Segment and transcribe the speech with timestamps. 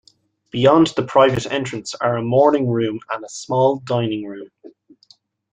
[0.49, 4.49] Beyond the private entrance are a morning room and a small dining room.